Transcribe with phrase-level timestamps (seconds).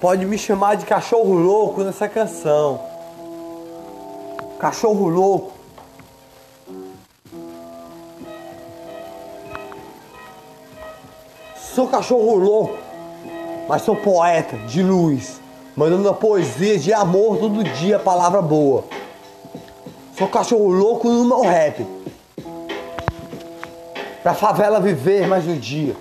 [0.00, 2.80] pode me chamar de cachorro louco nessa canção.
[4.58, 5.52] Cachorro louco.
[11.56, 12.76] Sou cachorro louco,
[13.68, 15.40] mas sou poeta de luz,
[15.76, 18.84] mandando a poesia de amor todo dia, palavra boa.
[20.16, 21.86] Sou cachorro louco no meu rap.
[24.22, 25.94] Pra favela viver mais um dia.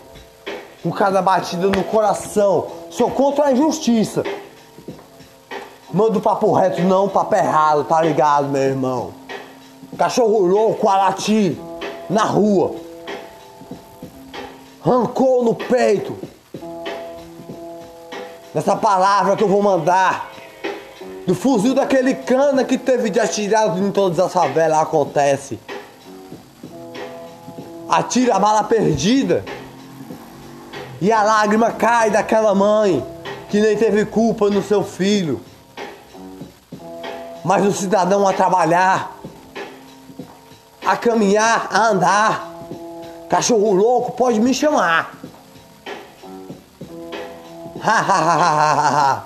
[0.82, 2.77] Com cada batida no coração.
[2.98, 4.24] Sou contra a injustiça.
[5.94, 9.14] Mando papo reto, não papo errado, tá ligado, meu irmão?
[9.96, 11.56] Cachorro louco a latir
[12.10, 12.74] na rua.
[14.84, 16.18] Rancor no peito.
[18.52, 20.32] Nessa palavra que eu vou mandar
[21.28, 25.60] do fuzil daquele cana que teve de atirado em todas as favelas acontece.
[27.88, 29.46] Atira a bala perdida
[31.00, 33.06] e a lágrima cai daquela mãe
[33.50, 35.42] que nem teve culpa no seu filho.
[37.44, 39.16] Mas o cidadão a trabalhar,
[40.86, 42.52] a caminhar, a andar,
[43.30, 45.14] cachorro louco pode me chamar.
[47.82, 49.24] Ha ha ha ha ha ha.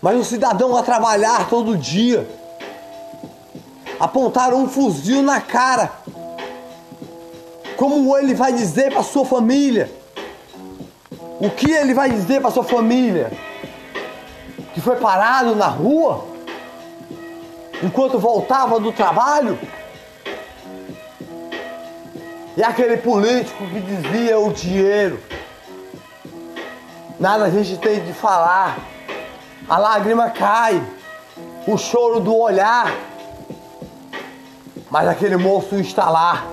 [0.00, 2.26] Mas o cidadão a trabalhar todo dia,
[3.98, 5.92] apontar um fuzil na cara,
[7.76, 10.03] como ele vai dizer para sua família?
[11.40, 13.32] O que ele vai dizer para sua família?
[14.72, 16.26] Que foi parado na rua
[17.82, 19.58] enquanto voltava do trabalho?
[22.56, 25.20] E aquele político que dizia o dinheiro.
[27.18, 28.78] Nada a gente tem de falar
[29.68, 30.82] a lágrima cai,
[31.66, 32.92] o choro do olhar,
[34.90, 36.44] mas aquele moço está lá,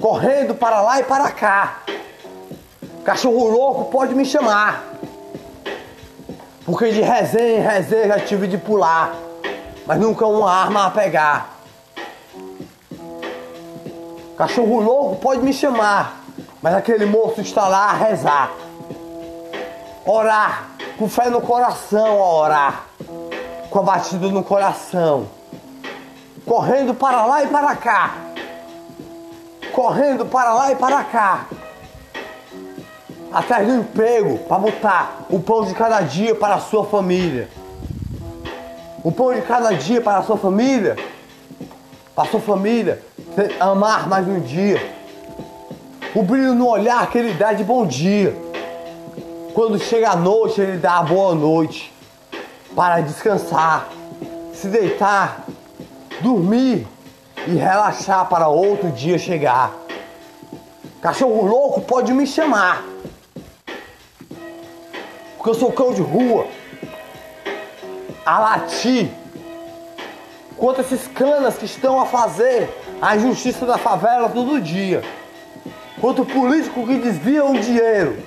[0.00, 1.87] correndo para lá e para cá.
[3.08, 4.84] Cachorro louco pode me chamar,
[6.66, 9.14] porque de resenha em resenha já tive de pular,
[9.86, 11.54] mas nunca uma arma a pegar.
[14.36, 16.20] Cachorro louco pode me chamar,
[16.60, 18.52] mas aquele moço está lá a rezar,
[20.04, 22.84] orar com fé no coração a orar,
[23.70, 25.26] com a batida no coração,
[26.44, 28.16] correndo para lá e para cá,
[29.72, 31.46] correndo para lá e para cá,
[33.32, 37.48] atrás do emprego para botar o pão de cada dia para a sua família.
[39.04, 40.96] O pão de cada dia para a sua família,
[42.14, 43.02] para a sua família
[43.60, 44.80] amar mais um dia.
[46.14, 48.48] O brilho no olhar que ele dá de bom dia
[49.58, 51.92] quando chega a noite, ele dá a boa noite
[52.76, 53.88] para descansar,
[54.54, 55.46] se deitar,
[56.20, 56.86] dormir
[57.44, 59.72] e relaxar para outro dia chegar.
[61.02, 62.84] Cachorro louco pode me chamar,
[65.38, 66.46] porque eu sou cão de rua,
[68.26, 69.08] a latir
[70.58, 72.68] contra esses canas que estão a fazer
[73.00, 75.02] a injustiça da favela todo dia,
[75.98, 78.22] contra o político que desvia o dinheiro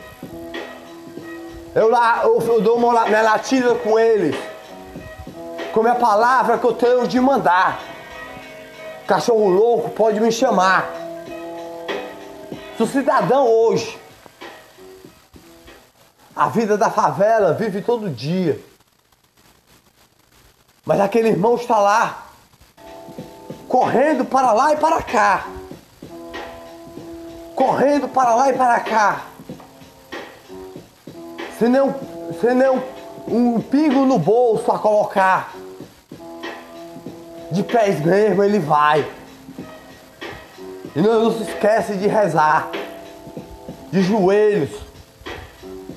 [1.74, 4.36] eu, lá, eu, eu dou uma, minha latida com eles.
[5.72, 7.80] Com a palavra que eu tenho de mandar.
[9.08, 10.90] Cachorro louco pode me chamar.
[12.78, 13.98] O cidadão hoje,
[16.44, 18.60] a vida da favela vive todo dia.
[20.86, 22.26] Mas aquele irmão está lá,
[23.68, 25.46] correndo para lá e para cá.
[27.56, 29.32] Correndo para lá e para cá
[31.62, 31.82] sem nem,
[32.42, 32.82] sem nem um,
[33.28, 35.54] um pingo no bolso a colocar.
[37.52, 39.08] De pés mesmo ele vai.
[40.96, 42.72] E não, não se esquece de rezar.
[43.92, 44.72] De joelhos.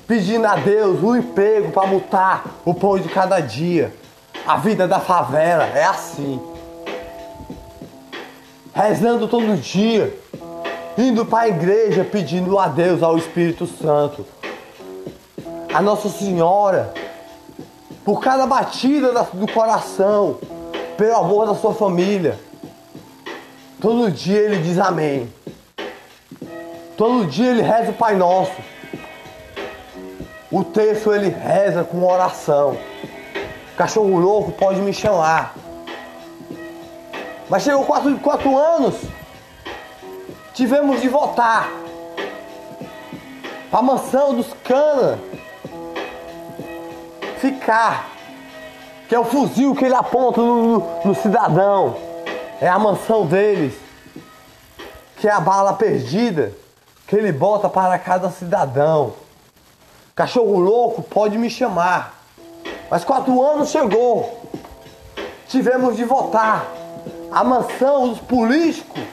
[0.07, 3.93] Pedindo a Deus um emprego para mutar o pão de cada dia.
[4.45, 6.39] A vida da favela é assim.
[8.73, 10.17] Rezando todo dia.
[10.97, 14.25] Indo para a igreja pedindo a Deus, ao Espírito Santo
[15.75, 16.93] a Nossa Senhora,
[18.05, 20.37] por cada batida do coração,
[20.95, 22.39] pelo amor da sua família.
[23.81, 25.29] Todo dia ele diz amém.
[26.95, 28.53] Todo dia ele reza o Pai Nosso.
[30.55, 32.77] O texto ele reza com oração.
[33.75, 35.53] Cachorro louco pode me chamar.
[37.49, 38.95] Mas chegou quatro, quatro anos.
[40.53, 41.69] Tivemos de voltar
[43.69, 45.19] para a mansão dos canas
[47.39, 48.07] ficar.
[49.09, 51.97] Que é o fuzil que ele aponta no, no, no cidadão.
[52.61, 53.73] É a mansão deles.
[55.17, 56.53] Que é a bala perdida
[57.05, 59.24] que ele bota para cada cidadão.
[60.15, 62.23] Cachorro louco pode me chamar.
[62.89, 64.49] Mas quatro anos chegou.
[65.49, 66.71] Tivemos de votar.
[67.29, 69.03] A mansão dos políticos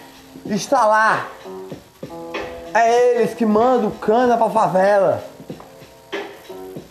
[0.46, 1.26] está lá.
[2.72, 5.24] É eles que mandam cana para favela.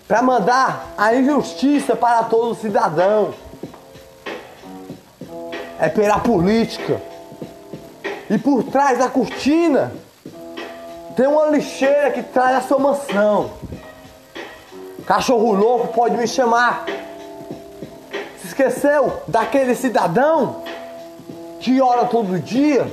[0.09, 3.33] Para mandar a injustiça para todo cidadão.
[5.79, 7.01] É pela política.
[8.29, 9.93] E por trás da cortina
[11.15, 13.60] tem uma lixeira que traz a sua mansão.
[15.11, 16.85] Cachorro louco pode me chamar.
[18.39, 20.63] Se esqueceu daquele cidadão
[21.59, 22.89] que ora todo dia,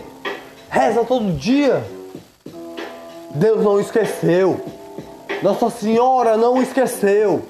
[0.68, 1.80] reza todo dia?
[3.30, 4.60] Deus não esqueceu.
[5.44, 7.46] Nossa Senhora não esqueceu.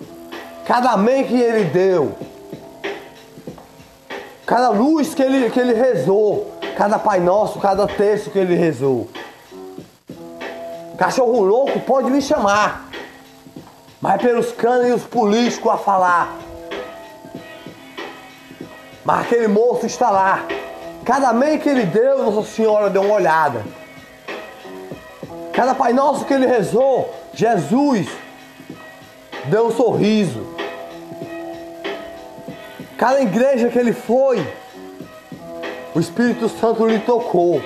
[0.67, 2.13] Cada amém que ele deu,
[4.45, 9.09] cada luz que ele, que ele rezou, cada Pai Nosso, cada texto que ele rezou.
[10.99, 12.88] Cachorro louco pode me chamar,
[14.01, 16.37] mas pelos canos e os políticos a falar.
[19.05, 20.45] Mas aquele moço está lá.
[21.05, 23.65] Cada amém que ele deu, Nossa Senhora deu uma olhada.
[25.53, 28.07] Cada Pai Nosso que ele rezou, Jesus
[29.47, 30.47] deu um sorriso.
[32.97, 34.47] Cada igreja que ele foi,
[35.95, 37.63] o Espírito Santo lhe tocou.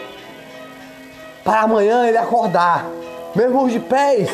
[1.45, 2.87] Para amanhã ele acordar,
[3.35, 4.31] mesmo de pés,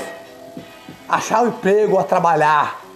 [1.08, 2.87] achar um emprego a trabalhar.